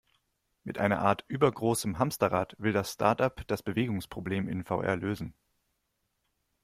Mit 0.63 0.79
einer 0.79 0.97
Art 1.01 1.25
übergroßem 1.27 1.99
Hamsterrad, 1.99 2.55
will 2.57 2.73
das 2.73 2.93
Startup 2.93 3.39
das 3.45 3.61
Bewegungsproblem 3.61 4.49
in 4.49 4.63
VR 4.63 4.95
lösen. 4.95 5.35